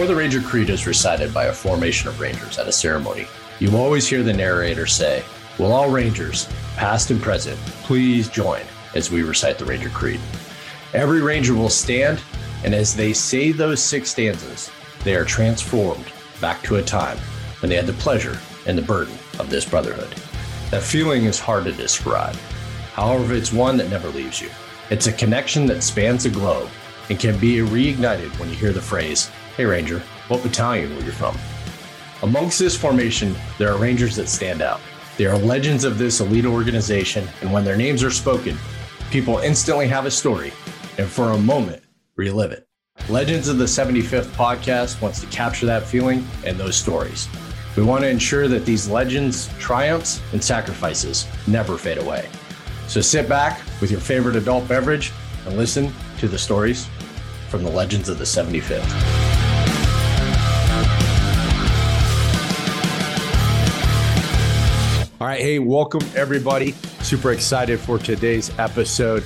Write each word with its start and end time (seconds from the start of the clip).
Before 0.00 0.14
the 0.14 0.18
Ranger 0.18 0.40
Creed 0.40 0.70
is 0.70 0.86
recited 0.86 1.34
by 1.34 1.44
a 1.44 1.52
formation 1.52 2.08
of 2.08 2.18
Rangers 2.18 2.58
at 2.58 2.66
a 2.66 2.72
ceremony, 2.72 3.26
you 3.58 3.76
always 3.76 4.08
hear 4.08 4.22
the 4.22 4.32
narrator 4.32 4.86
say, 4.86 5.22
Will 5.58 5.72
all 5.72 5.90
Rangers, 5.90 6.48
past 6.76 7.10
and 7.10 7.20
present, 7.20 7.58
please 7.82 8.30
join 8.30 8.62
as 8.94 9.10
we 9.10 9.22
recite 9.22 9.58
the 9.58 9.66
Ranger 9.66 9.90
Creed? 9.90 10.18
Every 10.94 11.20
Ranger 11.20 11.52
will 11.52 11.68
stand, 11.68 12.18
and 12.64 12.74
as 12.74 12.96
they 12.96 13.12
say 13.12 13.52
those 13.52 13.82
six 13.82 14.12
stanzas, 14.12 14.70
they 15.04 15.14
are 15.14 15.24
transformed 15.26 16.10
back 16.40 16.62
to 16.62 16.76
a 16.76 16.82
time 16.82 17.18
when 17.60 17.68
they 17.68 17.76
had 17.76 17.86
the 17.86 17.92
pleasure 17.92 18.38
and 18.66 18.78
the 18.78 18.82
burden 18.82 19.18
of 19.38 19.50
this 19.50 19.66
brotherhood. 19.66 20.14
That 20.70 20.82
feeling 20.82 21.26
is 21.26 21.38
hard 21.38 21.64
to 21.64 21.72
describe. 21.72 22.36
However, 22.94 23.34
it's 23.34 23.52
one 23.52 23.76
that 23.76 23.90
never 23.90 24.08
leaves 24.08 24.40
you. 24.40 24.48
It's 24.88 25.08
a 25.08 25.12
connection 25.12 25.66
that 25.66 25.82
spans 25.82 26.22
the 26.22 26.30
globe 26.30 26.70
and 27.10 27.20
can 27.20 27.38
be 27.38 27.56
reignited 27.56 28.30
when 28.38 28.48
you 28.48 28.56
hear 28.56 28.72
the 28.72 28.80
phrase, 28.80 29.30
Hey 29.56 29.66
Ranger, 29.66 29.98
what 30.28 30.44
battalion 30.44 30.94
were 30.94 31.02
you 31.02 31.10
from? 31.10 31.36
Amongst 32.22 32.58
this 32.58 32.76
formation, 32.76 33.34
there 33.58 33.72
are 33.72 33.78
Rangers 33.78 34.14
that 34.16 34.28
stand 34.28 34.62
out. 34.62 34.80
They 35.18 35.26
are 35.26 35.36
legends 35.36 35.82
of 35.82 35.98
this 35.98 36.20
elite 36.20 36.46
organization, 36.46 37.28
and 37.40 37.52
when 37.52 37.64
their 37.64 37.76
names 37.76 38.04
are 38.04 38.12
spoken, 38.12 38.56
people 39.10 39.38
instantly 39.38 39.88
have 39.88 40.06
a 40.06 40.10
story 40.10 40.52
and 40.98 41.08
for 41.08 41.32
a 41.32 41.38
moment 41.38 41.82
relive 42.14 42.52
it. 42.52 42.68
Legends 43.08 43.48
of 43.48 43.58
the 43.58 43.64
75th 43.64 44.30
podcast 44.36 45.02
wants 45.02 45.20
to 45.20 45.26
capture 45.26 45.66
that 45.66 45.82
feeling 45.82 46.24
and 46.46 46.56
those 46.56 46.76
stories. 46.76 47.28
We 47.76 47.82
want 47.82 48.02
to 48.04 48.08
ensure 48.08 48.46
that 48.46 48.64
these 48.64 48.88
legends, 48.88 49.48
triumphs, 49.58 50.22
and 50.32 50.42
sacrifices 50.42 51.26
never 51.48 51.76
fade 51.76 51.98
away. 51.98 52.28
So 52.86 53.00
sit 53.00 53.28
back 53.28 53.60
with 53.80 53.90
your 53.90 54.00
favorite 54.00 54.36
adult 54.36 54.68
beverage 54.68 55.12
and 55.44 55.56
listen 55.56 55.92
to 56.18 56.28
the 56.28 56.38
stories 56.38 56.86
from 57.48 57.64
the 57.64 57.70
legends 57.70 58.08
of 58.08 58.18
the 58.18 58.24
75th. 58.24 59.29
Hey, 65.40 65.58
welcome 65.58 66.02
everybody. 66.14 66.72
Super 67.00 67.32
excited 67.32 67.80
for 67.80 67.98
today's 67.98 68.50
episode. 68.58 69.24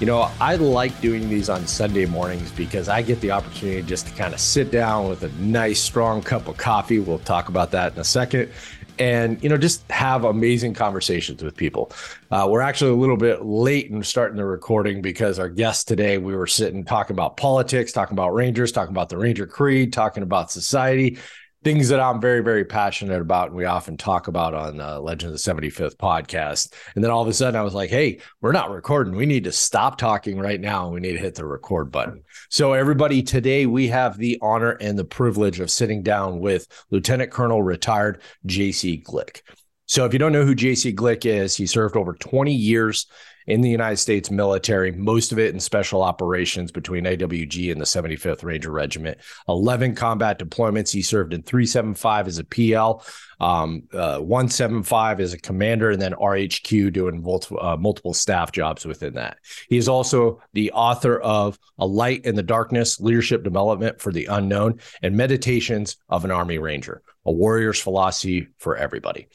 You 0.00 0.08
know, 0.08 0.28
I 0.40 0.56
like 0.56 1.00
doing 1.00 1.28
these 1.28 1.48
on 1.48 1.68
Sunday 1.68 2.04
mornings 2.04 2.50
because 2.50 2.88
I 2.88 3.00
get 3.00 3.20
the 3.20 3.30
opportunity 3.30 3.80
just 3.82 4.08
to 4.08 4.14
kind 4.14 4.34
of 4.34 4.40
sit 4.40 4.72
down 4.72 5.08
with 5.08 5.22
a 5.22 5.28
nice, 5.40 5.80
strong 5.80 6.20
cup 6.20 6.48
of 6.48 6.56
coffee. 6.56 6.98
We'll 6.98 7.20
talk 7.20 7.48
about 7.48 7.70
that 7.70 7.92
in 7.92 8.00
a 8.00 8.04
second. 8.04 8.50
And, 8.98 9.40
you 9.40 9.48
know, 9.48 9.56
just 9.56 9.88
have 9.88 10.24
amazing 10.24 10.74
conversations 10.74 11.44
with 11.44 11.56
people. 11.56 11.92
Uh, 12.32 12.48
we're 12.50 12.60
actually 12.60 12.90
a 12.90 12.96
little 12.96 13.16
bit 13.16 13.44
late 13.44 13.88
in 13.88 14.02
starting 14.02 14.38
the 14.38 14.44
recording 14.44 15.00
because 15.00 15.38
our 15.38 15.48
guest 15.48 15.86
today, 15.86 16.18
we 16.18 16.34
were 16.34 16.48
sitting 16.48 16.84
talking 16.84 17.14
about 17.14 17.36
politics, 17.36 17.92
talking 17.92 18.16
about 18.16 18.34
Rangers, 18.34 18.72
talking 18.72 18.92
about 18.92 19.10
the 19.10 19.16
Ranger 19.16 19.46
Creed, 19.46 19.92
talking 19.92 20.24
about 20.24 20.50
society 20.50 21.18
things 21.64 21.88
that 21.88 22.00
I'm 22.00 22.20
very, 22.20 22.40
very 22.40 22.64
passionate 22.64 23.20
about. 23.20 23.48
And 23.48 23.56
we 23.56 23.64
often 23.64 23.96
talk 23.96 24.28
about 24.28 24.54
on 24.54 24.80
uh, 24.80 25.00
Legend 25.00 25.32
of 25.32 25.40
the 25.40 25.52
75th 25.52 25.96
podcast. 25.96 26.72
And 26.94 27.02
then 27.02 27.10
all 27.10 27.22
of 27.22 27.28
a 27.28 27.32
sudden 27.32 27.58
I 27.58 27.62
was 27.62 27.74
like, 27.74 27.90
hey, 27.90 28.20
we're 28.40 28.52
not 28.52 28.70
recording. 28.70 29.14
We 29.14 29.26
need 29.26 29.44
to 29.44 29.52
stop 29.52 29.98
talking 29.98 30.38
right 30.38 30.60
now. 30.60 30.88
We 30.88 31.00
need 31.00 31.12
to 31.12 31.18
hit 31.18 31.34
the 31.34 31.46
record 31.46 31.90
button. 31.90 32.22
So, 32.48 32.72
everybody, 32.72 33.22
today 33.22 33.66
we 33.66 33.88
have 33.88 34.18
the 34.18 34.38
honor 34.42 34.72
and 34.72 34.98
the 34.98 35.04
privilege 35.04 35.60
of 35.60 35.70
sitting 35.70 36.02
down 36.02 36.40
with 36.40 36.66
Lieutenant 36.90 37.30
Colonel 37.30 37.62
retired 37.62 38.22
JC 38.46 39.02
Glick. 39.02 39.42
So, 39.86 40.04
if 40.04 40.12
you 40.12 40.18
don't 40.18 40.32
know 40.32 40.44
who 40.44 40.54
JC 40.54 40.94
Glick 40.94 41.24
is, 41.26 41.56
he 41.56 41.66
served 41.66 41.96
over 41.96 42.14
20 42.14 42.52
years 42.52 43.06
in 43.46 43.60
the 43.60 43.70
United 43.70 43.96
States 43.96 44.30
military, 44.30 44.92
most 44.92 45.32
of 45.32 45.38
it 45.38 45.54
in 45.54 45.60
special 45.60 46.02
operations 46.02 46.70
between 46.70 47.04
AWG 47.04 47.72
and 47.72 47.80
the 47.80 47.84
75th 47.84 48.44
Ranger 48.44 48.70
Regiment. 48.70 49.18
11 49.48 49.94
combat 49.94 50.38
deployments. 50.38 50.92
He 50.92 51.02
served 51.02 51.32
in 51.32 51.42
375 51.42 52.28
as 52.28 52.38
a 52.38 52.44
PL, 52.44 53.04
um, 53.40 53.84
uh, 53.92 54.18
175 54.18 55.20
as 55.20 55.32
a 55.32 55.38
commander, 55.38 55.90
and 55.90 56.00
then 56.00 56.12
RHQ 56.12 56.92
doing 56.92 57.24
uh, 57.60 57.76
multiple 57.76 58.14
staff 58.14 58.52
jobs 58.52 58.84
within 58.84 59.14
that. 59.14 59.38
He 59.68 59.76
is 59.76 59.88
also 59.88 60.40
the 60.52 60.72
author 60.72 61.18
of 61.18 61.58
A 61.78 61.86
Light 61.86 62.24
in 62.24 62.34
the 62.34 62.42
Darkness 62.42 63.00
Leadership 63.00 63.42
Development 63.42 64.00
for 64.00 64.12
the 64.12 64.26
Unknown 64.26 64.80
and 65.02 65.16
Meditations 65.16 65.96
of 66.08 66.24
an 66.24 66.30
Army 66.30 66.58
Ranger, 66.58 67.02
a 67.24 67.32
warrior's 67.32 67.80
philosophy 67.80 68.48
for 68.58 68.76
everybody. 68.76 69.28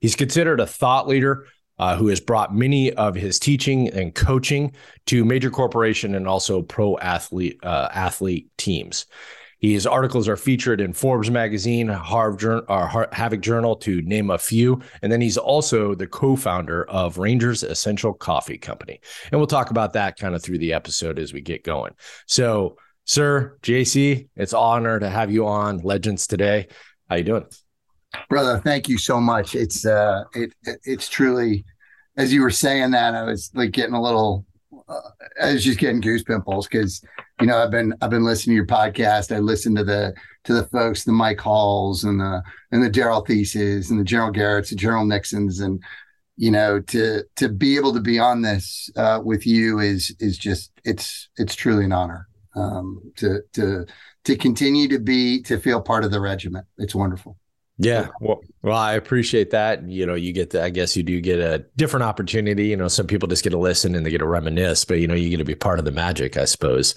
He's 0.00 0.16
considered 0.16 0.60
a 0.60 0.66
thought 0.66 1.06
leader 1.06 1.46
uh, 1.80 1.96
who 1.96 2.08
has 2.08 2.20
brought 2.20 2.54
many 2.54 2.92
of 2.92 3.14
his 3.14 3.38
teaching 3.38 3.88
and 3.88 4.14
coaching 4.14 4.70
to 5.06 5.24
major 5.24 5.50
corporation 5.50 6.14
and 6.14 6.28
also 6.28 6.60
pro 6.60 6.98
athlete 6.98 7.58
uh, 7.62 7.88
athlete 7.92 8.50
teams. 8.58 9.06
His 9.60 9.86
articles 9.86 10.28
are 10.28 10.36
featured 10.36 10.80
in 10.80 10.92
Forbes 10.92 11.30
magazine, 11.30 11.88
Harv, 11.88 12.42
or 12.44 13.08
Havok 13.12 13.40
Journal, 13.40 13.76
to 13.76 14.00
name 14.02 14.30
a 14.30 14.38
few. 14.38 14.80
And 15.02 15.10
then 15.10 15.20
he's 15.20 15.36
also 15.36 15.94
the 15.94 16.06
co-founder 16.06 16.84
of 16.88 17.18
Rangers 17.18 17.62
Essential 17.62 18.14
Coffee 18.14 18.58
Company, 18.58 19.00
and 19.32 19.40
we'll 19.40 19.46
talk 19.46 19.70
about 19.70 19.94
that 19.94 20.18
kind 20.18 20.34
of 20.34 20.42
through 20.42 20.58
the 20.58 20.74
episode 20.74 21.18
as 21.18 21.32
we 21.32 21.40
get 21.40 21.64
going. 21.64 21.92
So, 22.26 22.76
sir, 23.04 23.58
JC, 23.62 24.28
it's 24.36 24.54
honor 24.54 25.00
to 25.00 25.08
have 25.08 25.30
you 25.30 25.46
on 25.46 25.78
Legends 25.78 26.26
today. 26.26 26.68
How 27.08 27.16
you 27.16 27.24
doing? 27.24 27.46
brother 28.28 28.58
thank 28.64 28.88
you 28.88 28.98
so 28.98 29.20
much 29.20 29.54
it's 29.54 29.86
uh 29.86 30.24
it 30.34 30.52
it's 30.82 31.08
truly 31.08 31.64
as 32.20 32.32
you 32.32 32.42
were 32.42 32.50
saying 32.50 32.90
that 32.90 33.14
i 33.14 33.22
was 33.22 33.50
like 33.54 33.72
getting 33.72 33.94
a 33.94 34.02
little 34.02 34.44
uh, 34.88 35.00
i 35.42 35.52
was 35.52 35.64
just 35.64 35.78
getting 35.78 36.00
goose 36.00 36.22
pimples 36.22 36.66
because 36.66 37.02
you 37.40 37.46
know 37.46 37.56
i've 37.56 37.70
been 37.70 37.94
i've 38.02 38.10
been 38.10 38.24
listening 38.24 38.54
to 38.54 38.56
your 38.56 38.66
podcast. 38.66 39.34
I 39.34 39.38
listened 39.38 39.76
to 39.78 39.84
the 39.84 40.14
to 40.44 40.54
the 40.54 40.66
folks 40.66 41.04
the 41.04 41.12
mike 41.12 41.40
halls 41.40 42.04
and 42.04 42.20
the 42.20 42.42
and 42.70 42.82
the 42.82 42.90
daryl 42.90 43.26
theses 43.26 43.90
and 43.90 43.98
the 43.98 44.04
general 44.04 44.30
garrett's 44.30 44.70
the 44.70 44.76
general 44.76 45.06
nixons. 45.06 45.60
And 45.60 45.82
you 46.36 46.50
know 46.50 46.80
to 46.80 47.22
to 47.36 47.48
be 47.48 47.76
able 47.76 47.92
to 47.94 48.00
be 48.00 48.18
on 48.18 48.42
this 48.42 48.90
uh 48.96 49.20
with 49.24 49.46
you 49.46 49.80
is 49.80 50.14
is 50.20 50.38
just 50.38 50.72
it's 50.84 51.28
it's 51.36 51.54
truly 51.54 51.84
an 51.84 51.92
honor 51.92 52.28
um 52.54 53.00
to 53.16 53.40
to 53.54 53.86
to 54.24 54.36
continue 54.36 54.88
to 54.88 54.98
be 54.98 55.42
to 55.42 55.58
feel 55.58 55.80
part 55.80 56.04
of 56.04 56.10
the 56.10 56.20
regiment. 56.20 56.66
It's 56.78 56.94
wonderful 56.94 57.38
yeah. 57.80 58.08
Well, 58.20 58.40
well, 58.62 58.76
I 58.76 58.92
appreciate 58.92 59.50
that. 59.50 59.88
You 59.88 60.04
know, 60.06 60.14
you 60.14 60.32
get 60.32 60.50
the, 60.50 60.62
I 60.62 60.70
guess 60.70 60.96
you 60.96 61.02
do 61.02 61.20
get 61.20 61.38
a 61.38 61.64
different 61.76 62.04
opportunity. 62.04 62.66
You 62.66 62.76
know, 62.76 62.88
some 62.88 63.06
people 63.06 63.26
just 63.26 63.42
get 63.42 63.50
to 63.50 63.58
listen 63.58 63.94
and 63.94 64.04
they 64.04 64.10
get 64.10 64.18
to 64.18 64.26
reminisce, 64.26 64.84
but 64.84 65.00
you 65.00 65.06
know, 65.06 65.14
you 65.14 65.30
get 65.30 65.38
to 65.38 65.44
be 65.44 65.54
part 65.54 65.78
of 65.78 65.84
the 65.84 65.90
magic, 65.90 66.36
I 66.36 66.44
suppose. 66.44 66.94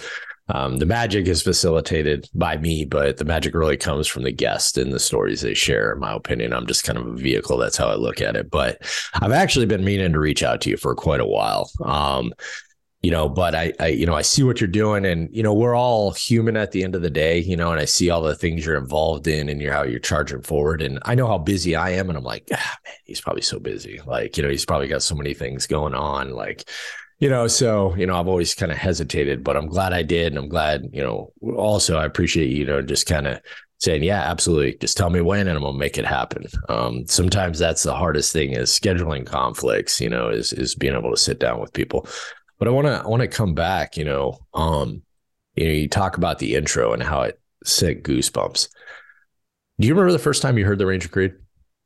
Um, 0.49 0.77
the 0.77 0.85
magic 0.85 1.27
is 1.27 1.41
facilitated 1.41 2.29
by 2.35 2.57
me, 2.57 2.83
but 2.83 3.15
the 3.15 3.23
magic 3.23 3.55
really 3.55 3.77
comes 3.77 4.07
from 4.07 4.23
the 4.23 4.31
guest 4.31 4.77
and 4.77 4.91
the 4.91 4.99
stories 4.99 5.39
they 5.39 5.53
share. 5.53 5.93
In 5.93 5.99
my 5.99 6.13
opinion, 6.13 6.51
I'm 6.51 6.67
just 6.67 6.83
kind 6.83 6.99
of 6.99 7.07
a 7.07 7.15
vehicle. 7.15 7.57
That's 7.57 7.77
how 7.77 7.87
I 7.87 7.95
look 7.95 8.19
at 8.19 8.35
it. 8.35 8.51
But 8.51 8.79
I've 9.13 9.31
actually 9.31 9.67
been 9.67 9.85
meaning 9.85 10.11
to 10.11 10.19
reach 10.19 10.43
out 10.43 10.59
to 10.61 10.69
you 10.69 10.75
for 10.75 10.95
quite 10.95 11.21
a 11.21 11.25
while. 11.25 11.71
Um, 11.85 12.33
you 13.03 13.11
know 13.11 13.27
but 13.29 13.53
I, 13.53 13.73
I 13.79 13.87
you 13.87 14.05
know 14.05 14.15
i 14.15 14.21
see 14.21 14.41
what 14.43 14.59
you're 14.59 14.67
doing 14.67 15.05
and 15.05 15.29
you 15.35 15.43
know 15.43 15.53
we're 15.53 15.75
all 15.75 16.11
human 16.13 16.57
at 16.57 16.71
the 16.71 16.83
end 16.83 16.95
of 16.95 17.01
the 17.01 17.09
day 17.09 17.37
you 17.37 17.55
know 17.55 17.71
and 17.71 17.79
i 17.79 17.85
see 17.85 18.09
all 18.09 18.21
the 18.21 18.33
things 18.33 18.65
you're 18.65 18.77
involved 18.77 19.27
in 19.27 19.49
and 19.49 19.61
you're 19.61 19.73
how 19.73 19.83
you're 19.83 19.99
charging 19.99 20.41
forward 20.41 20.81
and 20.81 20.99
i 21.03 21.13
know 21.13 21.27
how 21.27 21.37
busy 21.37 21.75
i 21.75 21.91
am 21.91 22.09
and 22.09 22.17
i'm 22.17 22.23
like 22.23 22.47
ah, 22.53 22.77
man 22.85 22.95
he's 23.03 23.21
probably 23.21 23.41
so 23.41 23.59
busy 23.59 24.01
like 24.07 24.37
you 24.37 24.43
know 24.43 24.49
he's 24.49 24.65
probably 24.65 24.87
got 24.87 25.03
so 25.03 25.15
many 25.15 25.33
things 25.33 25.67
going 25.67 25.93
on 25.93 26.31
like 26.31 26.67
you 27.19 27.29
know 27.29 27.45
so 27.45 27.93
you 27.95 28.07
know 28.07 28.17
i've 28.17 28.27
always 28.27 28.55
kind 28.55 28.71
of 28.71 28.77
hesitated 28.77 29.43
but 29.43 29.57
i'm 29.57 29.67
glad 29.67 29.93
i 29.93 30.01
did 30.01 30.27
and 30.27 30.37
i'm 30.37 30.49
glad 30.49 30.89
you 30.93 31.03
know 31.03 31.31
also 31.55 31.97
i 31.97 32.05
appreciate 32.05 32.49
you 32.49 32.65
know 32.65 32.81
just 32.81 33.05
kind 33.05 33.27
of 33.27 33.39
saying 33.79 34.01
yeah 34.01 34.21
absolutely 34.21 34.77
just 34.79 34.95
tell 34.95 35.09
me 35.09 35.19
when 35.19 35.47
and 35.49 35.57
i'm 35.57 35.63
gonna 35.63 35.77
make 35.77 35.97
it 35.97 36.05
happen 36.05 36.45
um, 36.69 37.05
sometimes 37.05 37.59
that's 37.59 37.83
the 37.83 37.93
hardest 37.93 38.31
thing 38.31 38.53
is 38.53 38.69
scheduling 38.69 39.25
conflicts 39.25 39.99
you 39.99 40.07
know 40.07 40.29
is 40.29 40.53
is 40.53 40.73
being 40.73 40.95
able 40.95 41.11
to 41.11 41.17
sit 41.17 41.37
down 41.37 41.59
with 41.59 41.73
people 41.73 42.07
but 42.63 42.69
I 42.69 42.73
want 42.75 42.87
to 42.87 43.03
I 43.03 43.07
want 43.07 43.21
to 43.21 43.27
come 43.27 43.53
back. 43.53 43.97
You 43.97 44.05
know, 44.05 44.39
um, 44.53 45.01
you 45.55 45.65
know, 45.65 45.73
you 45.73 45.89
talk 45.89 46.15
about 46.15 46.39
the 46.39 46.55
intro 46.55 46.93
and 46.93 47.03
how 47.03 47.23
it 47.23 47.37
sent 47.65 48.03
goosebumps. 48.03 48.69
Do 49.79 49.87
you 49.87 49.93
remember 49.93 50.13
the 50.13 50.19
first 50.19 50.41
time 50.41 50.57
you 50.57 50.63
heard 50.63 50.79
the 50.79 50.85
Ranger 50.85 51.09
Creed? 51.09 51.33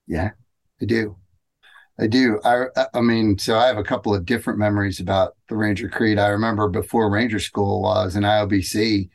Yeah, 0.05 0.31
I 0.79 0.85
do. 0.85 1.17
I 1.99 2.05
do. 2.05 2.39
I 2.45 2.65
I 2.93 3.01
mean, 3.01 3.39
so 3.39 3.57
I 3.57 3.65
have 3.65 3.79
a 3.79 3.83
couple 3.83 4.13
of 4.13 4.27
different 4.27 4.59
memories 4.59 4.99
about 4.99 5.35
the 5.49 5.55
Ranger 5.55 5.89
Creed. 5.89 6.19
I 6.19 6.27
remember 6.27 6.69
before 6.69 7.09
Ranger 7.09 7.39
School 7.39 7.87
I 7.87 8.05
was 8.05 8.15
in 8.15 8.21
IOBC, 8.21 9.09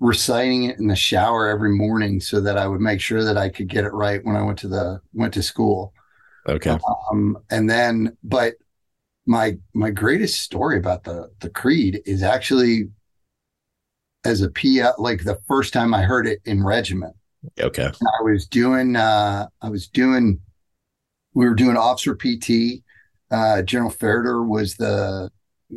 reciting 0.00 0.64
it 0.64 0.80
in 0.80 0.88
the 0.88 0.96
shower 0.96 1.46
every 1.46 1.70
morning 1.70 2.18
so 2.18 2.40
that 2.40 2.58
I 2.58 2.66
would 2.66 2.80
make 2.80 3.00
sure 3.00 3.22
that 3.22 3.36
I 3.36 3.48
could 3.48 3.68
get 3.68 3.84
it 3.84 3.92
right 3.92 4.24
when 4.24 4.34
I 4.34 4.42
went 4.42 4.58
to 4.60 4.68
the 4.68 5.00
went 5.12 5.34
to 5.34 5.42
school. 5.44 5.94
Okay. 6.48 6.76
Um, 7.12 7.38
and 7.48 7.70
then, 7.70 8.16
but 8.24 8.54
my 9.26 9.56
my 9.74 9.90
greatest 9.90 10.40
story 10.40 10.78
about 10.78 11.04
the 11.04 11.30
the 11.40 11.50
creed 11.50 12.00
is 12.06 12.22
actually 12.22 12.88
as 14.24 14.42
a 14.42 14.50
like 14.98 15.24
the 15.24 15.38
first 15.48 15.72
time 15.72 15.94
I 15.94 16.02
heard 16.02 16.26
it 16.26 16.40
in 16.44 16.64
regiment. 16.64 17.16
Okay. 17.58 17.86
I 17.86 18.22
was 18.22 18.46
doing 18.46 18.96
uh 18.96 19.46
I 19.62 19.68
was 19.68 19.88
doing 19.88 20.40
we 21.34 21.48
were 21.48 21.54
doing 21.54 21.76
officer 21.76 22.14
PT. 22.14 22.82
Uh 23.30 23.62
General 23.62 23.90
Ferder 23.90 24.42
was 24.42 24.76
the 24.76 25.30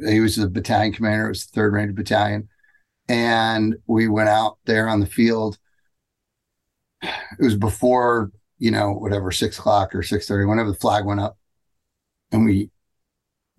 he 0.07 0.19
was 0.19 0.35
the 0.35 0.49
battalion 0.49 0.93
commander, 0.93 1.25
it 1.25 1.29
was 1.29 1.45
the 1.45 1.53
third 1.53 1.73
ranger 1.73 1.93
battalion. 1.93 2.49
And 3.07 3.75
we 3.85 4.07
went 4.07 4.29
out 4.29 4.57
there 4.65 4.87
on 4.87 4.99
the 4.99 5.05
field 5.05 5.57
it 7.03 7.43
was 7.43 7.55
before 7.55 8.31
you 8.57 8.71
know 8.71 8.91
whatever 8.91 9.31
six 9.31 9.57
o'clock 9.57 9.93
or 9.93 10.03
six 10.03 10.27
thirty, 10.27 10.45
whenever 10.45 10.71
the 10.71 10.77
flag 10.77 11.05
went 11.05 11.19
up, 11.19 11.37
and 12.31 12.45
we 12.45 12.69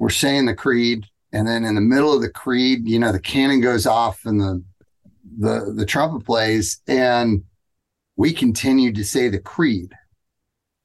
were 0.05 0.11
saying 0.11 0.45
the 0.45 0.55
creed, 0.55 1.07
and 1.33 1.49
then 1.49 1.65
in 1.65 1.77
the 1.77 1.81
middle 1.81 2.13
of 2.13 2.21
the 2.21 2.29
creed, 2.29 2.87
you 2.87 2.99
know, 2.99 3.11
the 3.11 3.19
cannon 3.19 3.63
goes 3.63 3.87
off 3.87 4.27
and 4.27 4.39
the 4.39 4.63
the 5.39 5.73
the 5.75 5.87
trumpet 5.87 6.27
plays, 6.27 6.83
and 6.87 7.43
we 8.17 8.31
continued 8.31 8.97
to 8.97 9.03
say 9.03 9.31
the 9.31 9.41
creed. 9.41 9.95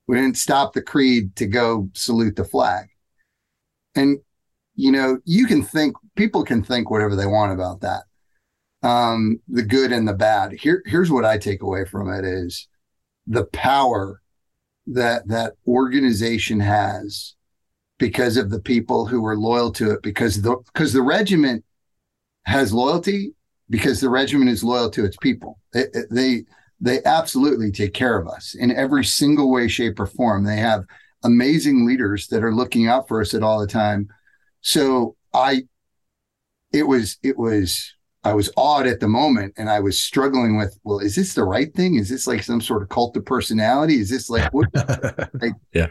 We 0.07 0.15
didn't 0.15 0.37
stop 0.37 0.71
the 0.71 0.81
creed 0.81 1.35
to 1.35 1.47
go 1.47 1.89
salute 1.95 2.37
the 2.37 2.45
flag. 2.45 2.87
And 3.93 4.19
you 4.75 4.89
know, 4.89 5.19
you 5.25 5.47
can 5.47 5.63
think 5.63 5.97
people 6.15 6.45
can 6.45 6.63
think 6.63 6.89
whatever 6.89 7.17
they 7.17 7.25
want 7.25 7.51
about 7.51 7.81
that. 7.81 8.03
Um, 8.87 9.41
the 9.49 9.63
good 9.63 9.91
and 9.91 10.07
the 10.07 10.13
bad. 10.13 10.53
Here, 10.53 10.81
here's 10.85 11.11
what 11.11 11.25
I 11.25 11.37
take 11.37 11.61
away 11.61 11.83
from 11.83 12.09
it 12.09 12.23
is 12.23 12.69
the 13.27 13.43
power 13.47 14.21
that 14.87 15.27
that 15.27 15.55
organization 15.67 16.61
has 16.61 17.35
because 17.99 18.37
of 18.37 18.49
the 18.49 18.59
people 18.59 19.05
who 19.05 19.23
are 19.25 19.37
loyal 19.37 19.71
to 19.73 19.91
it 19.91 20.01
because 20.01 20.41
the 20.41 20.57
because 20.73 20.93
the 20.93 21.01
regiment 21.01 21.63
has 22.45 22.73
loyalty 22.73 23.33
because 23.69 23.99
the 23.99 24.09
regiment 24.09 24.49
is 24.49 24.63
loyal 24.63 24.89
to 24.89 25.05
its 25.05 25.17
people 25.17 25.59
it, 25.73 25.89
it, 25.93 26.05
they 26.09 26.43
they 26.81 27.03
absolutely 27.03 27.71
take 27.71 27.93
care 27.93 28.17
of 28.17 28.27
us 28.27 28.55
in 28.55 28.75
every 28.75 29.05
single 29.05 29.51
way 29.51 29.67
shape 29.67 29.99
or 29.99 30.07
form 30.07 30.43
they 30.43 30.57
have 30.57 30.85
amazing 31.23 31.85
leaders 31.85 32.27
that 32.27 32.43
are 32.43 32.55
looking 32.55 32.87
out 32.87 33.07
for 33.07 33.21
us 33.21 33.33
at 33.33 33.43
all 33.43 33.59
the 33.59 33.67
time 33.67 34.07
so 34.61 35.15
i 35.33 35.61
it 36.71 36.83
was 36.83 37.17
it 37.21 37.37
was 37.37 37.93
I 38.23 38.33
was 38.33 38.51
awed 38.57 38.85
at 38.85 38.99
the 38.99 39.07
moment 39.07 39.53
and 39.57 39.69
I 39.69 39.79
was 39.79 40.03
struggling 40.03 40.57
with, 40.57 40.77
well, 40.83 40.99
is 40.99 41.15
this 41.15 41.33
the 41.33 41.45
right 41.45 41.73
thing? 41.73 41.95
Is 41.95 42.09
this 42.09 42.27
like 42.27 42.43
some 42.43 42.59
sort 42.59 42.81
of 42.81 42.89
cult 42.89 43.15
of 43.15 43.25
personality? 43.25 43.95
Is 43.95 44.09
this 44.09 44.29
like 44.29 44.53
what? 44.53 44.67
like, 45.41 45.53
yeah. 45.73 45.87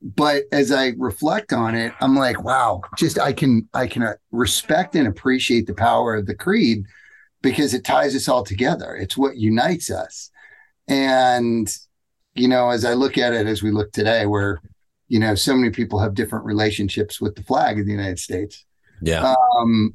But 0.00 0.44
as 0.52 0.70
I 0.70 0.92
reflect 0.96 1.52
on 1.52 1.74
it, 1.74 1.92
I'm 2.00 2.14
like, 2.14 2.42
wow, 2.44 2.82
just 2.96 3.18
I 3.18 3.32
can 3.32 3.68
I 3.74 3.86
can 3.86 4.02
uh, 4.02 4.14
respect 4.30 4.94
and 4.94 5.08
appreciate 5.08 5.66
the 5.66 5.74
power 5.74 6.14
of 6.14 6.26
the 6.26 6.36
creed 6.36 6.84
because 7.42 7.74
it 7.74 7.84
ties 7.84 8.14
us 8.14 8.28
all 8.28 8.44
together. 8.44 8.94
It's 8.94 9.16
what 9.16 9.36
unites 9.36 9.90
us. 9.90 10.30
And 10.86 11.74
you 12.34 12.46
know, 12.46 12.70
as 12.70 12.84
I 12.84 12.94
look 12.94 13.18
at 13.18 13.32
it 13.32 13.46
as 13.48 13.62
we 13.62 13.72
look 13.72 13.90
today, 13.92 14.26
where 14.26 14.60
you 15.08 15.18
know 15.18 15.34
so 15.34 15.56
many 15.56 15.70
people 15.70 15.98
have 15.98 16.14
different 16.14 16.44
relationships 16.44 17.20
with 17.20 17.34
the 17.34 17.42
flag 17.42 17.80
of 17.80 17.86
the 17.86 17.92
United 17.92 18.20
States. 18.20 18.64
Yeah. 19.02 19.34
Um, 19.58 19.94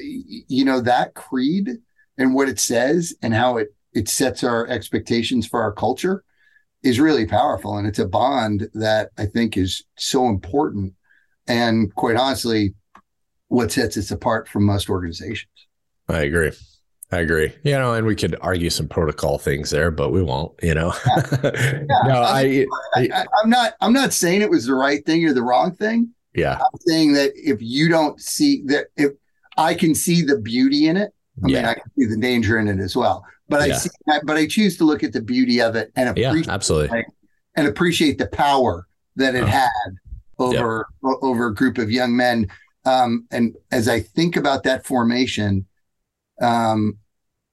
you 0.00 0.64
know 0.64 0.80
that 0.80 1.14
creed 1.14 1.78
and 2.18 2.34
what 2.34 2.48
it 2.48 2.58
says 2.58 3.14
and 3.22 3.34
how 3.34 3.58
it 3.58 3.68
it 3.92 4.08
sets 4.08 4.42
our 4.42 4.66
expectations 4.66 5.46
for 5.46 5.62
our 5.62 5.72
culture 5.72 6.24
is 6.84 7.00
really 7.00 7.26
powerful 7.26 7.76
and 7.76 7.86
it's 7.86 7.98
a 7.98 8.06
bond 8.06 8.68
that 8.74 9.10
i 9.18 9.26
think 9.26 9.56
is 9.56 9.82
so 9.96 10.28
important 10.28 10.92
and 11.48 11.94
quite 11.94 12.16
honestly 12.16 12.74
what 13.48 13.72
sets 13.72 13.96
us 13.96 14.10
apart 14.10 14.48
from 14.48 14.64
most 14.64 14.88
organizations 14.88 15.50
i 16.08 16.20
agree 16.20 16.52
I 17.12 17.18
agree. 17.18 17.52
You 17.62 17.72
know, 17.72 17.94
and 17.94 18.06
we 18.06 18.16
could 18.16 18.34
argue 18.40 18.70
some 18.70 18.88
protocol 18.88 19.38
things 19.38 19.70
there, 19.70 19.92
but 19.92 20.10
we 20.10 20.20
won't. 20.20 20.52
You 20.62 20.74
know, 20.74 20.92
yeah. 21.06 21.40
Yeah. 21.42 21.82
no, 22.06 22.22
I, 22.22 22.66
I, 22.96 23.24
I'm 23.40 23.48
not. 23.48 23.74
I'm 23.80 23.92
not 23.92 24.12
saying 24.12 24.42
it 24.42 24.50
was 24.50 24.66
the 24.66 24.74
right 24.74 25.04
thing 25.06 25.24
or 25.24 25.32
the 25.32 25.42
wrong 25.42 25.76
thing. 25.76 26.10
Yeah, 26.34 26.54
I'm 26.54 26.80
saying 26.80 27.12
that 27.12 27.30
if 27.36 27.58
you 27.60 27.88
don't 27.88 28.20
see 28.20 28.62
that, 28.66 28.86
if 28.96 29.12
I 29.56 29.74
can 29.74 29.94
see 29.94 30.22
the 30.22 30.38
beauty 30.38 30.88
in 30.88 30.96
it. 30.96 31.12
I 31.44 31.48
yeah. 31.48 31.58
mean, 31.58 31.66
I 31.66 31.74
can 31.74 31.90
see 31.98 32.06
the 32.06 32.16
danger 32.16 32.58
in 32.58 32.68
it 32.68 32.80
as 32.80 32.96
well. 32.96 33.24
But 33.48 33.60
I 33.60 33.72
see, 33.72 33.90
but 34.06 34.36
I 34.36 34.46
choose 34.46 34.78
to 34.78 34.84
look 34.84 35.02
at 35.02 35.12
the 35.12 35.20
beauty 35.20 35.60
of 35.60 35.76
it 35.76 35.92
and 35.96 36.08
appreciate, 36.08 36.46
yeah, 36.46 36.52
absolutely, 36.52 37.04
and 37.56 37.66
appreciate 37.66 38.18
the 38.18 38.26
power 38.28 38.86
that 39.16 39.34
it 39.34 39.44
oh. 39.44 39.46
had 39.46 39.68
over 40.38 40.86
yep. 41.04 41.18
over 41.22 41.48
a 41.48 41.54
group 41.54 41.78
of 41.78 41.90
young 41.90 42.16
men. 42.16 42.48
Um, 42.86 43.26
and 43.30 43.54
as 43.70 43.88
I 43.88 44.00
think 44.00 44.36
about 44.36 44.62
that 44.64 44.86
formation, 44.86 45.66
um, 46.40 46.98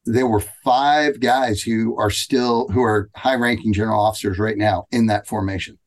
there 0.05 0.27
were 0.27 0.43
five 0.63 1.19
guys 1.19 1.61
who 1.61 1.97
are 1.97 2.09
still 2.09 2.67
who 2.69 2.81
are 2.81 3.09
high 3.15 3.35
ranking 3.35 3.73
general 3.73 4.01
officers 4.01 4.39
right 4.39 4.57
now 4.57 4.87
in 4.91 5.07
that 5.07 5.27
formation. 5.27 5.77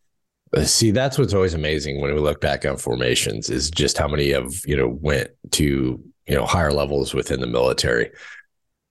See, 0.62 0.92
that's 0.92 1.18
what's 1.18 1.34
always 1.34 1.54
amazing 1.54 2.00
when 2.00 2.14
we 2.14 2.20
look 2.20 2.40
back 2.40 2.64
on 2.64 2.76
formations 2.76 3.50
is 3.50 3.70
just 3.70 3.98
how 3.98 4.06
many 4.06 4.30
of 4.30 4.54
you 4.66 4.76
know 4.76 4.98
went 5.00 5.30
to 5.52 6.00
you 6.26 6.34
know 6.34 6.46
higher 6.46 6.72
levels 6.72 7.12
within 7.12 7.40
the 7.40 7.46
military. 7.46 8.10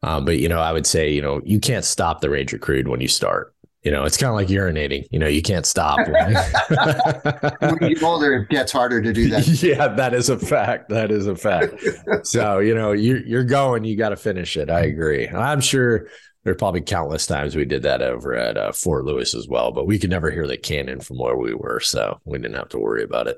Um, 0.04 0.26
but 0.26 0.38
you 0.38 0.50
know, 0.50 0.60
I 0.60 0.72
would 0.72 0.86
say 0.86 1.12
you 1.12 1.22
know 1.22 1.42
you 1.44 1.60
can't 1.60 1.86
stop 1.86 2.22
the 2.22 2.30
Ranger 2.30 2.58
Creed 2.58 2.88
when 2.88 3.02
you 3.02 3.08
start. 3.08 3.56
You 3.84 3.92
know, 3.92 4.06
it's 4.06 4.16
kind 4.16 4.30
of 4.30 4.36
like 4.36 4.48
urinating. 4.48 5.08
You 5.12 5.20
know, 5.20 5.28
you 5.28 5.42
can't 5.42 5.66
stop. 5.66 5.98
when 6.08 7.78
you 7.82 7.96
get 7.96 8.04
older, 8.04 8.34
it 8.34 8.50
gets 8.50 8.72
harder 8.72 9.02
to 9.02 9.12
do 9.12 9.30
that. 9.30 9.46
Yeah, 9.64 9.90
that 9.90 10.14
is 10.14 10.30
a 10.30 10.38
fact. 10.38 10.90
That 10.90 11.12
is 11.12 11.28
a 11.28 11.36
fact. 11.36 11.84
so 12.24 12.60
you 12.60 12.76
know, 12.76 12.92
you're 12.92 13.26
you're 13.26 13.44
going. 13.44 13.84
You 13.84 13.98
got 13.98 14.10
to 14.10 14.16
finish 14.16 14.56
it. 14.58 14.70
I 14.70 14.82
agree. 14.82 15.28
I'm 15.28 15.62
sure 15.62 16.08
there's 16.44 16.58
probably 16.58 16.82
countless 16.82 17.26
times 17.26 17.56
we 17.56 17.66
did 17.66 17.84
that 17.84 18.02
over 18.02 18.36
at 18.36 18.58
uh, 18.58 18.72
Fort 18.74 19.06
Lewis 19.06 19.34
as 19.34 19.48
well, 19.48 19.72
but 19.72 19.88
we 19.88 19.98
could 19.98 20.10
never 20.10 20.30
hear 20.30 20.48
the 20.48 20.58
cannon 20.58 21.00
from 21.00 21.18
where 21.18 21.38
we 21.38 21.54
were, 21.54 21.80
so 21.80 22.20
we 22.26 22.38
didn't 22.38 22.58
have 22.58 22.70
to 22.70 22.80
worry 22.80 23.04
about 23.04 23.28
it. 23.28 23.38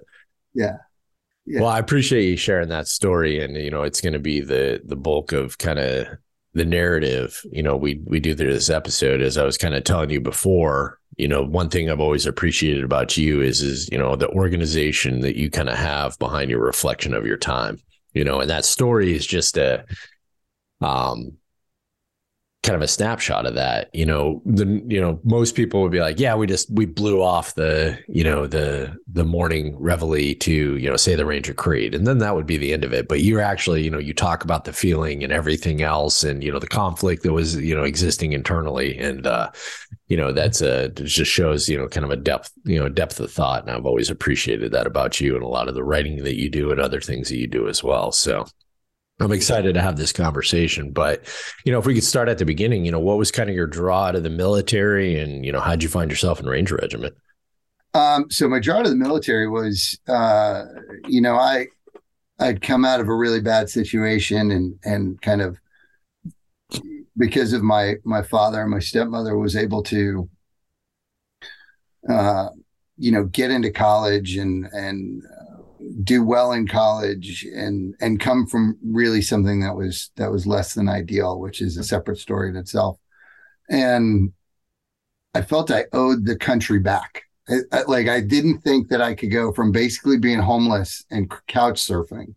Yeah. 0.54 0.78
yeah. 1.46 1.62
Well, 1.62 1.70
I 1.70 1.80
appreciate 1.80 2.28
you 2.28 2.38
sharing 2.38 2.70
that 2.70 2.88
story, 2.88 3.44
and 3.44 3.56
you 3.56 3.70
know, 3.70 3.84
it's 3.84 4.02
going 4.02 4.14
to 4.14 4.20
be 4.20 4.42
the 4.42 4.82
the 4.84 4.96
bulk 4.96 5.32
of 5.32 5.58
kind 5.58 5.80
of 5.80 6.08
the 6.56 6.66
narrative. 6.66 7.46
You 7.52 7.62
know, 7.62 7.76
we 7.76 8.02
we 8.06 8.20
do 8.20 8.34
through 8.34 8.54
this 8.54 8.70
episode 8.70 9.22
as 9.22 9.38
I 9.38 9.44
was 9.44 9.58
kind 9.58 9.76
of 9.76 9.84
telling 9.84 10.10
you 10.10 10.22
before. 10.22 11.00
You 11.18 11.28
know, 11.28 11.44
one 11.44 11.70
thing 11.70 11.90
I've 11.90 12.02
always 12.02 12.26
appreciated 12.26 12.84
about 12.84 13.16
you 13.16 13.42
is 13.42 13.62
is 13.62 13.88
you 13.92 13.98
know 13.98 14.16
the 14.16 14.30
organization 14.30 15.20
that 15.20 15.38
you 15.38 15.52
kind 15.52 15.70
of 15.70 15.78
have 15.78 16.18
behind 16.18 16.50
your 16.50 16.62
reflection 16.62 17.14
of 17.14 17.26
your 17.26 17.38
time. 17.38 17.80
You 18.14 18.24
know, 18.24 18.40
and 18.40 18.50
that 18.50 18.66
story 18.66 19.16
is 19.16 19.28
just 19.28 19.58
a 19.58 19.86
um 20.82 21.34
kind 22.66 22.76
of 22.76 22.82
a 22.82 22.88
snapshot 22.88 23.46
of 23.46 23.54
that 23.54 23.92
you 23.94 24.06
know 24.06 24.42
the 24.44 24.66
you 24.88 25.00
know 25.00 25.20
most 25.24 25.54
people 25.54 25.84
would 25.84 25.92
be 25.92 26.00
like 26.00 26.20
yeah 26.20 26.34
we 26.34 26.48
just 26.48 26.68
we 26.72 26.88
blew 26.88 27.22
off 27.22 27.54
the 27.54 27.96
you 28.08 28.24
know 28.24 28.48
the 28.48 28.92
the 29.14 29.24
morning 29.24 29.78
reveille 29.80 30.34
to 30.40 30.76
you 30.76 30.90
know 30.90 30.98
say 30.98 31.14
the 31.14 31.28
ranger 31.28 31.54
creed 31.54 31.94
and 31.94 32.08
then 32.08 32.18
that 32.18 32.34
would 32.34 32.48
be 32.48 32.58
the 32.58 32.74
end 32.74 32.84
of 32.84 32.92
it 32.92 33.08
but 33.08 33.22
you're 33.22 33.40
actually 33.40 33.84
you 33.84 33.92
know 33.92 34.00
you 34.00 34.16
talk 34.16 34.44
about 34.44 34.66
the 34.66 34.74
feeling 34.74 35.24
and 35.24 35.32
everything 35.32 35.84
else 35.84 36.24
and 36.24 36.44
you 36.44 36.52
know 36.52 36.58
the 36.58 36.68
conflict 36.68 37.22
that 37.22 37.34
was 37.34 37.56
you 37.56 37.76
know 37.76 37.84
existing 37.84 38.34
internally 38.34 38.98
and 38.98 39.28
uh 39.28 39.48
you 40.08 40.18
know 40.18 40.32
that's 40.32 40.60
a 40.60 40.90
just 40.90 41.32
shows 41.32 41.70
you 41.70 41.78
know 41.78 41.88
kind 41.88 42.04
of 42.04 42.10
a 42.10 42.16
depth 42.16 42.52
you 42.64 42.80
know 42.80 42.90
depth 42.90 43.20
of 43.20 43.32
thought 43.32 43.62
and 43.62 43.70
i've 43.70 43.86
always 43.86 44.10
appreciated 44.10 44.72
that 44.72 44.88
about 44.88 45.22
you 45.22 45.36
and 45.36 45.44
a 45.44 45.48
lot 45.48 45.68
of 45.68 45.76
the 45.76 45.84
writing 45.84 46.24
that 46.24 46.40
you 46.40 46.50
do 46.50 46.72
and 46.72 46.82
other 46.82 47.00
things 47.00 47.30
that 47.30 47.38
you 47.38 47.46
do 47.46 47.68
as 47.68 47.84
well 47.84 48.12
so 48.12 48.44
I'm 49.20 49.32
excited 49.32 49.74
to 49.76 49.82
have 49.82 49.96
this 49.96 50.12
conversation, 50.12 50.92
but 50.92 51.26
you 51.64 51.72
know, 51.72 51.80
if 51.80 51.86
we 51.86 51.94
could 51.94 52.04
start 52.04 52.28
at 52.28 52.38
the 52.38 52.46
beginning, 52.46 52.84
you 52.84 52.92
know, 52.92 53.00
what 53.00 53.18
was 53.18 53.32
kind 53.32 53.50
of 53.50 53.56
your 53.56 53.68
draw 53.68 54.12
to 54.12 54.20
the 54.20 54.30
military, 54.30 55.18
and 55.20 55.46
you 55.46 55.52
know, 55.52 55.62
how'd 55.62 55.84
you 55.84 55.90
find 55.90 56.12
yourself 56.12 56.40
in 56.40 56.46
Ranger 56.48 56.76
Regiment? 56.76 57.16
Um, 57.94 58.30
so 58.30 58.50
my 58.50 58.60
draw 58.60 58.84
to 58.84 58.90
the 58.90 58.96
military 58.96 59.48
was, 59.48 59.98
uh, 60.10 60.66
you 61.08 61.22
know, 61.22 61.36
I 61.36 61.68
I'd 62.40 62.62
come 62.62 62.84
out 62.84 63.00
of 63.00 63.08
a 63.08 63.16
really 63.16 63.40
bad 63.40 63.70
situation, 63.70 64.52
and 64.52 64.78
and 64.84 65.22
kind 65.22 65.42
of 65.42 65.58
because 67.18 67.54
of 67.54 67.64
my 67.64 67.96
my 68.04 68.22
father 68.22 68.62
and 68.62 68.72
my 68.72 68.80
stepmother 68.80 69.38
was 69.38 69.56
able 69.56 69.82
to, 69.84 70.30
uh, 72.10 72.50
you 72.98 73.14
know, 73.14 73.24
get 73.24 73.50
into 73.50 73.72
college 73.72 74.36
and 74.36 74.66
and 74.74 75.24
do 76.04 76.24
well 76.24 76.52
in 76.52 76.68
college 76.68 77.46
and 77.56 77.96
and 78.02 78.20
come 78.20 78.46
from 78.46 78.78
really 78.84 79.22
something 79.22 79.62
that 79.62 79.76
was 79.76 80.12
that 80.18 80.32
was 80.32 80.46
less 80.46 80.74
than 80.74 80.90
ideal 80.90 81.40
which 81.40 81.62
is 81.62 81.78
a 81.78 81.84
separate 81.84 82.18
story 82.18 82.50
in 82.50 82.56
itself. 82.56 82.98
And 83.70 84.34
i 85.34 85.42
felt 85.42 85.72
i 85.72 85.86
owed 85.94 86.26
the 86.26 86.38
country 86.38 86.80
back. 86.80 87.24
I, 87.50 87.58
I, 87.72 87.82
like 87.84 88.08
i 88.08 88.22
didn't 88.22 88.60
think 88.60 88.90
that 88.90 89.02
i 89.02 89.14
could 89.14 89.32
go 89.32 89.52
from 89.54 89.72
basically 89.72 90.18
being 90.18 90.40
homeless 90.40 91.06
and 91.12 91.32
couch 91.48 91.82
surfing 91.82 92.36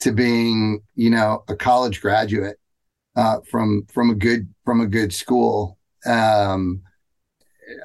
to 0.00 0.12
being 0.12 0.80
you 0.94 1.10
know 1.10 1.44
a 1.48 1.56
college 1.56 2.00
graduate 2.00 2.56
uh, 3.16 3.40
from 3.50 3.86
from 3.92 4.10
a 4.10 4.14
good 4.14 4.48
from 4.64 4.80
a 4.80 4.86
good 4.86 5.12
school. 5.12 5.78
Um, 6.06 6.82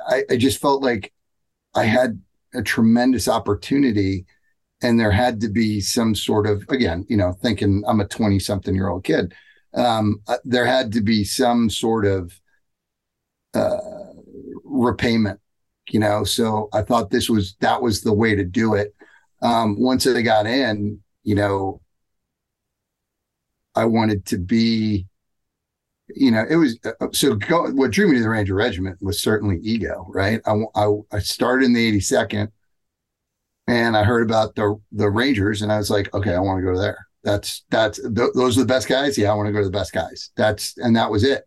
I, 0.08 0.24
I 0.30 0.38
just 0.38 0.60
felt 0.62 0.82
like 0.82 1.14
i 1.76 1.84
had 1.84 2.22
a 2.54 2.64
tremendous 2.64 3.28
opportunity 3.28 4.26
and 4.82 5.00
there 5.00 5.12
had 5.12 5.40
to 5.42 5.50
be 5.50 5.80
some 5.80 6.14
sort 6.14 6.48
of 6.48 6.64
again 6.70 7.06
you 7.10 7.18
know 7.18 7.34
thinking 7.34 7.84
i'm 7.88 8.00
a 8.00 8.08
20 8.08 8.40
something 8.40 8.76
year 8.76 8.90
old 8.90 9.04
kid 9.04 9.34
um, 9.74 10.22
uh, 10.28 10.38
there 10.46 10.66
had 10.66 10.94
to 10.94 11.02
be 11.02 11.26
some 11.26 11.70
sort 11.70 12.06
of 12.06 12.40
uh, 13.54 13.78
repayment 14.64 15.40
you 15.90 16.00
know 16.00 16.24
so 16.24 16.70
i 16.74 16.82
thought 16.82 17.10
this 17.10 17.30
was 17.30 17.56
that 17.60 17.82
was 17.82 18.02
the 18.02 18.14
way 18.14 18.36
to 18.36 18.44
do 18.44 18.74
it 18.74 18.94
um, 19.42 19.80
once 19.80 20.08
i 20.08 20.22
got 20.22 20.46
in 20.46 21.00
you 21.24 21.36
know 21.36 21.82
i 23.76 23.86
wanted 23.86 24.26
to 24.26 24.38
be 24.38 25.06
you 26.14 26.32
know, 26.32 26.46
it 26.48 26.56
was 26.56 26.80
uh, 26.86 27.08
so 27.14 27.36
go, 27.36 27.72
what 27.72 27.92
drew 27.92 28.08
me 28.08 28.18
to 28.18 28.22
the 28.22 28.30
Ranger 28.30 28.54
Regiment 28.54 29.02
was 29.02 29.22
certainly 29.22 29.58
ego, 29.64 30.06
right? 30.14 30.40
I, 30.46 30.56
I, 30.76 30.92
I 31.12 31.20
started 31.20 31.66
in 31.66 31.74
the 31.74 32.00
82nd 32.00 32.52
and 33.68 33.98
I 33.98 34.04
heard 34.04 34.24
about 34.24 34.56
the 34.56 34.80
the 34.92 35.10
Rangers, 35.10 35.62
and 35.62 35.72
I 35.72 35.78
was 35.78 35.90
like, 35.90 36.14
okay, 36.14 36.34
I 36.34 36.40
want 36.40 36.60
to 36.60 36.72
go 36.72 36.80
there. 36.80 37.08
That's 37.24 37.64
that's 37.70 38.00
th- 38.02 38.34
those 38.36 38.58
are 38.58 38.62
the 38.62 38.68
best 38.68 38.88
guys. 38.88 39.18
Yeah, 39.18 39.32
I 39.32 39.36
want 39.36 39.48
to 39.48 39.54
go 39.54 39.60
to 39.60 39.66
the 39.66 39.72
best 39.72 39.94
guys. 39.94 40.32
That's 40.38 40.78
and 40.78 40.96
that 40.96 41.10
was 41.10 41.24
it. 41.24 41.46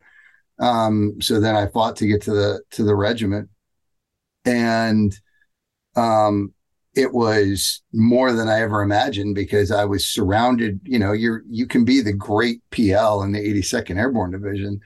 Um, 0.59 1.21
so 1.21 1.41
then 1.41 1.55
I 1.55 1.69
fought 1.69 1.97
to 1.97 2.07
get 2.07 2.23
to 2.23 2.33
the 2.33 2.61
to 2.73 2.85
the 2.85 2.97
regiment, 2.97 3.49
and 4.45 5.15
um, 5.95 6.53
it 6.95 7.13
was 7.13 7.83
more 7.93 8.33
than 8.33 8.49
I 8.49 8.61
ever 8.61 8.83
imagined 8.83 9.37
because 9.37 9.71
I 9.71 9.85
was 9.85 10.07
surrounded. 10.07 10.81
You 10.85 10.99
know, 10.99 11.13
you're 11.13 11.43
you 11.49 11.67
can 11.67 11.85
be 11.85 12.01
the 12.01 12.13
great 12.13 12.61
PL 12.71 13.23
in 13.23 13.33
the 13.33 13.39
82nd 13.39 13.97
Airborne 13.97 14.33
Division, 14.33 14.81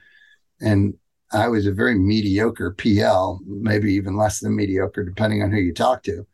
and 0.61 0.95
I 1.33 1.49
was 1.49 1.67
a 1.67 1.73
very 1.73 1.99
mediocre 1.99 2.73
PL, 2.73 3.41
maybe 3.47 3.95
even 3.95 4.17
less 4.17 4.41
than 4.41 4.55
mediocre, 4.55 5.05
depending 5.05 5.43
on 5.43 5.51
who 5.51 5.59
you 5.59 5.73
talk 5.73 6.03
to. 6.03 6.27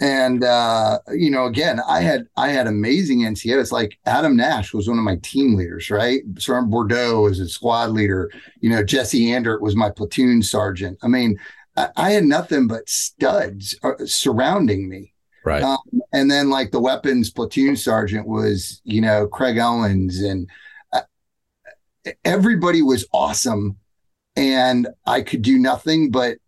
And 0.00 0.42
uh, 0.42 0.98
you 1.12 1.30
know, 1.30 1.46
again, 1.46 1.80
I 1.88 2.00
had 2.00 2.26
I 2.36 2.48
had 2.48 2.66
amazing 2.66 3.20
NCOs. 3.20 3.72
Like 3.72 3.98
Adam 4.04 4.36
Nash 4.36 4.74
was 4.74 4.88
one 4.88 4.98
of 4.98 5.04
my 5.04 5.16
team 5.22 5.54
leaders, 5.54 5.90
right? 5.90 6.22
Sergeant 6.38 6.70
Bordeaux 6.70 7.22
was 7.22 7.38
a 7.38 7.48
squad 7.48 7.90
leader. 7.90 8.30
You 8.60 8.70
know, 8.70 8.82
Jesse 8.82 9.26
Andert 9.26 9.60
was 9.60 9.76
my 9.76 9.90
platoon 9.90 10.42
sergeant. 10.42 10.98
I 11.02 11.08
mean, 11.08 11.38
I, 11.76 11.88
I 11.96 12.10
had 12.10 12.24
nothing 12.24 12.66
but 12.66 12.88
studs 12.88 13.78
uh, 13.82 13.92
surrounding 14.04 14.88
me. 14.88 15.12
Right. 15.44 15.62
Um, 15.62 15.78
and 16.12 16.30
then 16.30 16.50
like 16.50 16.70
the 16.70 16.80
weapons 16.80 17.30
platoon 17.30 17.76
sergeant 17.76 18.26
was, 18.26 18.80
you 18.84 19.00
know, 19.00 19.26
Craig 19.26 19.58
Owens 19.58 20.20
and 20.20 20.48
uh, 20.92 21.02
everybody 22.24 22.82
was 22.82 23.06
awesome. 23.12 23.76
And 24.36 24.88
I 25.04 25.22
could 25.22 25.42
do 25.42 25.58
nothing 25.58 26.10
but, 26.10 26.38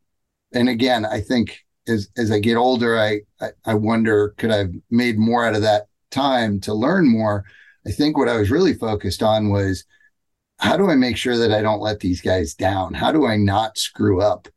and 0.52 0.68
again, 0.68 1.04
I 1.04 1.20
think 1.20 1.63
as 1.88 2.08
as 2.16 2.30
I 2.30 2.38
get 2.38 2.56
older, 2.56 2.98
I, 2.98 3.20
I, 3.40 3.48
I 3.64 3.74
wonder 3.74 4.34
could 4.38 4.50
I 4.50 4.58
have 4.58 4.72
made 4.90 5.18
more 5.18 5.46
out 5.46 5.54
of 5.54 5.62
that 5.62 5.86
time 6.10 6.60
to 6.60 6.74
learn 6.74 7.08
more. 7.08 7.44
I 7.86 7.90
think 7.90 8.16
what 8.16 8.28
I 8.28 8.36
was 8.36 8.50
really 8.50 8.74
focused 8.74 9.22
on 9.22 9.50
was 9.50 9.84
how 10.58 10.76
do 10.76 10.88
I 10.88 10.94
make 10.94 11.16
sure 11.16 11.36
that 11.36 11.52
I 11.52 11.62
don't 11.62 11.80
let 11.80 12.00
these 12.00 12.20
guys 12.20 12.54
down? 12.54 12.94
How 12.94 13.12
do 13.12 13.26
I 13.26 13.36
not 13.36 13.76
screw 13.76 14.22
up? 14.22 14.48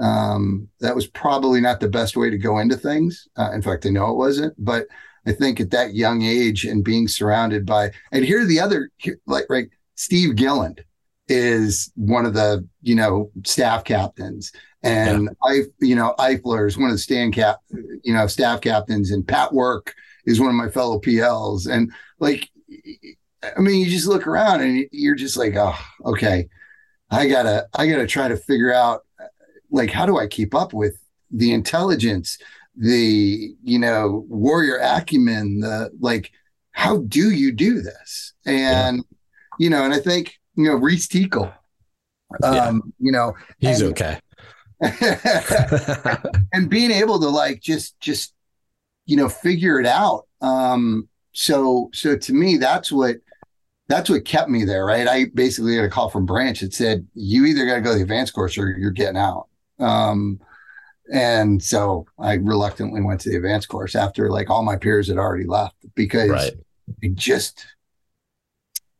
Um, 0.00 0.68
that 0.80 0.94
was 0.94 1.06
probably 1.06 1.60
not 1.60 1.80
the 1.80 1.88
best 1.88 2.16
way 2.16 2.28
to 2.28 2.36
go 2.38 2.58
into 2.58 2.76
things. 2.76 3.28
Uh, 3.36 3.52
in 3.52 3.62
fact, 3.62 3.86
I 3.86 3.90
know 3.90 4.10
it 4.10 4.16
wasn't, 4.16 4.54
but 4.58 4.86
I 5.26 5.32
think 5.32 5.60
at 5.60 5.70
that 5.70 5.94
young 5.94 6.22
age 6.22 6.64
and 6.64 6.84
being 6.84 7.08
surrounded 7.08 7.64
by, 7.64 7.92
and 8.12 8.24
here 8.24 8.44
the 8.44 8.60
other, 8.60 8.90
like, 9.26 9.46
right, 9.48 9.68
Steve 9.94 10.36
Gilland 10.36 10.84
is 11.28 11.90
one 11.94 12.26
of 12.26 12.34
the, 12.34 12.68
you 12.82 12.94
know, 12.94 13.30
staff 13.44 13.84
captains 13.84 14.52
and 14.84 15.24
yeah. 15.24 15.30
I, 15.42 15.62
you 15.80 15.96
know, 15.96 16.14
Eifler 16.18 16.68
is 16.68 16.76
one 16.76 16.90
of 16.90 16.94
the 16.94 16.98
stand 16.98 17.32
cap, 17.32 17.60
you 18.02 18.12
know, 18.12 18.26
staff 18.26 18.60
captains, 18.60 19.10
and 19.10 19.26
Pat 19.26 19.52
Work 19.52 19.94
is 20.26 20.38
one 20.38 20.50
of 20.50 20.54
my 20.54 20.68
fellow 20.68 21.00
PLs. 21.00 21.66
And 21.66 21.90
like, 22.18 22.50
I 23.56 23.60
mean, 23.60 23.80
you 23.80 23.90
just 23.90 24.06
look 24.06 24.26
around 24.26 24.60
and 24.60 24.86
you're 24.92 25.14
just 25.14 25.38
like, 25.38 25.56
oh, 25.56 25.74
okay, 26.04 26.48
I 27.10 27.28
gotta, 27.28 27.66
I 27.74 27.86
gotta 27.88 28.06
try 28.06 28.28
to 28.28 28.36
figure 28.36 28.74
out, 28.74 29.06
like, 29.70 29.90
how 29.90 30.04
do 30.04 30.18
I 30.18 30.26
keep 30.26 30.54
up 30.54 30.74
with 30.74 30.98
the 31.30 31.54
intelligence, 31.54 32.36
the, 32.76 33.54
you 33.62 33.78
know, 33.78 34.26
warrior 34.28 34.76
acumen, 34.76 35.60
the 35.60 35.90
like, 35.98 36.30
how 36.72 36.98
do 36.98 37.30
you 37.30 37.52
do 37.52 37.80
this? 37.80 38.34
And, 38.44 38.98
yeah. 38.98 39.02
you 39.58 39.70
know, 39.70 39.82
and 39.82 39.94
I 39.94 39.98
think, 39.98 40.38
you 40.56 40.64
know, 40.64 40.74
Reese 40.74 41.08
Teakle, 41.08 41.54
um, 42.42 42.52
yeah. 42.52 42.72
you 42.98 43.12
know, 43.12 43.34
he's 43.58 43.82
okay 43.82 44.18
and 46.52 46.68
being 46.68 46.90
able 46.90 47.18
to 47.20 47.28
like 47.28 47.60
just 47.60 47.98
just 48.00 48.34
you 49.06 49.16
know 49.16 49.28
figure 49.28 49.78
it 49.80 49.86
out 49.86 50.26
um 50.40 51.08
so 51.32 51.90
so 51.92 52.16
to 52.16 52.32
me 52.32 52.56
that's 52.56 52.90
what 52.92 53.16
that's 53.86 54.08
what 54.08 54.24
kept 54.24 54.48
me 54.48 54.64
there 54.64 54.86
right? 54.86 55.06
I 55.06 55.26
basically 55.34 55.76
got 55.76 55.84
a 55.84 55.90
call 55.90 56.08
from 56.08 56.24
branch 56.24 56.60
that 56.60 56.72
said 56.72 57.06
you 57.14 57.44
either 57.44 57.66
got 57.66 57.74
to 57.74 57.80
go 57.82 57.90
to 57.90 57.96
the 57.96 58.02
advanced 58.02 58.32
course 58.32 58.56
or 58.56 58.70
you're 58.70 58.90
getting 58.90 59.18
out. 59.18 59.48
Um 59.78 60.40
and 61.12 61.62
so 61.62 62.06
i 62.18 62.34
reluctantly 62.34 63.02
went 63.02 63.20
to 63.20 63.30
the 63.30 63.36
advanced 63.36 63.68
course 63.68 63.94
after 63.94 64.30
like 64.30 64.48
all 64.48 64.62
my 64.62 64.76
peers 64.76 65.08
had 65.08 65.18
already 65.18 65.44
left 65.44 65.76
because 65.94 66.30
right. 66.30 66.52
it 67.02 67.14
just 67.14 67.66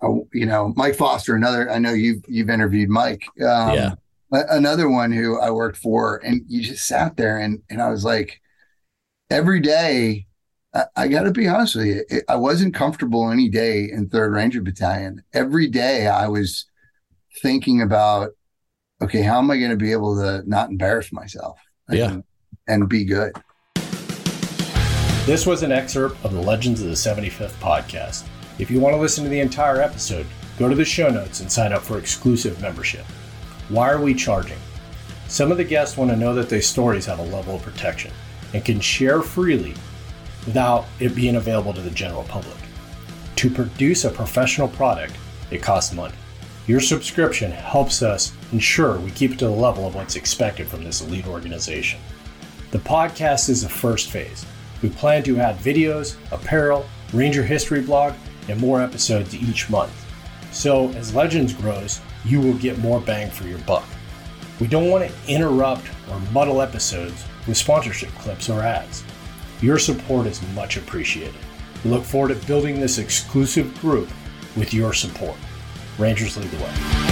oh, 0.03 0.29
you 0.33 0.45
know 0.45 0.73
mike 0.77 0.95
foster 0.95 1.35
another 1.35 1.71
i 1.71 1.79
know 1.79 1.93
you've 1.93 2.23
you've 2.29 2.51
interviewed 2.51 2.91
mike 2.91 3.25
um, 3.41 3.75
yeah 3.75 3.95
another 4.35 4.89
one 4.89 5.13
who 5.13 5.39
I 5.41 5.51
worked 5.51 5.77
for, 5.77 6.17
and 6.25 6.43
you 6.49 6.63
just 6.63 6.87
sat 6.87 7.17
there 7.17 7.39
and 7.39 7.63
and 7.71 7.81
I 7.81 7.91
was 7.91 8.05
like, 8.05 8.41
every 9.31 9.61
day, 9.61 10.27
I, 10.75 10.85
I 10.97 11.09
got 11.09 11.23
to 11.23 11.31
be 11.31 11.49
honest 11.49 11.77
with 11.77 11.87
you, 11.87 12.05
it, 12.09 12.25
I 12.29 12.37
wasn't 12.37 12.75
comfortable 12.75 13.31
any 13.31 13.49
day 13.49 13.89
in 13.91 14.09
Third 14.09 14.33
Ranger 14.33 14.63
Battalion. 14.63 15.23
Every 15.33 15.69
day, 15.69 16.07
I 16.07 16.29
was 16.29 16.67
thinking 17.43 17.83
about, 17.83 18.31
okay, 19.03 19.23
how 19.23 19.39
am 19.39 19.51
I 19.51 19.59
going 19.59 19.71
to 19.71 19.77
be 19.77 19.93
able 19.93 20.17
to 20.17 20.43
not 20.49 20.71
embarrass 20.71 21.13
myself? 21.13 21.59
Yeah, 21.89 22.13
and, 22.13 22.25
and 22.67 22.89
be 22.89 23.05
good. 23.05 23.33
This 25.27 25.47
was 25.47 25.63
an 25.63 25.73
excerpt 25.73 26.23
of 26.25 26.33
the 26.33 26.41
Legends 26.41 26.83
of 26.83 26.89
the 26.89 26.95
75th 26.95 27.59
podcast. 27.61 28.27
If 28.59 28.71
you 28.71 28.79
want 28.79 28.95
to 28.95 29.01
listen 29.01 29.25
to 29.25 29.31
the 29.31 29.41
entire 29.41 29.81
episode, 29.81 30.27
go 30.59 30.69
to 30.69 30.75
the 30.75 30.85
show 30.85 31.09
notes 31.09 31.41
and 31.41 31.51
sign 31.51 31.73
up 31.73 31.83
for 31.83 31.99
exclusive 31.99 32.61
membership. 32.61 33.05
Why 33.69 33.91
are 33.91 34.01
we 34.01 34.15
charging? 34.15 34.59
Some 35.29 35.51
of 35.51 35.57
the 35.57 35.65
guests 35.65 35.97
want 35.97 36.11
to 36.11 36.17
know 36.17 36.35
that 36.35 36.51
their 36.51 36.61
stories 36.61 37.07
have 37.07 37.19
a 37.19 37.23
level 37.23 37.57
of 37.57 37.63
protection 37.63 38.13
and 38.53 38.65
can 38.65 38.79
share 38.79 39.23
freely 39.23 39.75
without 40.45 40.85
it 41.01 41.15
being 41.15 41.37
available 41.37 41.73
to 41.73 41.81
the 41.81 41.91
general 41.91 42.25
public. 42.25 42.57
To 43.37 43.51
produce 43.51 44.05
a 44.05 44.11
professional 44.11 44.69
product, 44.69 45.17
it 45.51 45.63
costs 45.63 45.95
money. 45.95 46.15
Your 46.67 46.81
subscription 46.81 47.51
helps 47.51 48.03
us 48.03 48.33
ensure 48.53 48.99
we 48.99 49.11
keep 49.11 49.33
it 49.33 49.39
to 49.39 49.47
the 49.47 49.51
level 49.51 49.87
of 49.87 49.95
what's 49.95 50.17
expected 50.17 50.69
from 50.69 50.85
this 50.85 51.01
elite 51.01 51.27
organization. 51.27 52.01
The 52.71 52.79
podcast 52.79 53.49
is 53.49 53.63
the 53.63 53.69
first 53.69 54.11
phase. 54.11 54.45
We 54.83 54.91
plan 54.91 55.23
to 55.25 55.41
add 55.41 55.59
videos, 55.59 56.17
apparel, 56.33 56.87
Ranger 57.13 57.45
history 57.45 57.81
blog, 57.81 58.15
and 58.49 58.61
more 58.61 58.83
episodes 58.83 59.35
each 59.35 59.71
month. 59.71 59.93
So, 60.53 60.91
as 60.91 61.15
Legends 61.15 61.53
grows, 61.53 62.01
you 62.25 62.41
will 62.41 62.55
get 62.55 62.79
more 62.79 63.01
bang 63.01 63.31
for 63.31 63.45
your 63.45 63.59
buck. 63.61 63.85
We 64.61 64.67
don't 64.67 64.91
want 64.91 65.09
to 65.09 65.15
interrupt 65.29 65.89
or 66.11 66.21
muddle 66.33 66.63
episodes 66.63 67.25
with 67.47 67.57
sponsorship 67.57 68.11
clips 68.15 68.49
or 68.49 68.63
ads. 68.63 69.05
Your 69.61 69.79
support 69.79 70.27
is 70.27 70.41
much 70.55 70.77
appreciated. 70.77 71.35
We 71.85 71.91
look 71.91 72.05
forward 72.05 72.29
to 72.29 72.47
building 72.47 72.81
this 72.81 72.99
exclusive 72.99 73.79
group 73.81 74.09
with 74.57 74.73
your 74.73 74.93
support. 74.93 75.37
Rangers 75.99 76.37
lead 76.37 76.51
the 76.51 76.65
way. 76.65 77.04